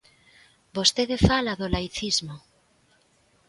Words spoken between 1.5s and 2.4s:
do laicismo.